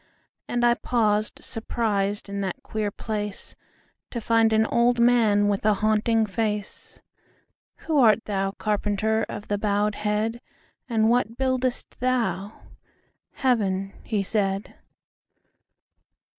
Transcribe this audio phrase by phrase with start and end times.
[0.47, 3.55] And I paused surprisedIn that queer placeTo
[4.19, 10.41] find an old manWith a haunting face."Who art thou, carpenter, Of the bowed head;
[10.89, 14.73] And what buildest thou?""Heaven," he said.